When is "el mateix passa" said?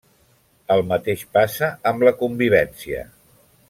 0.75-1.71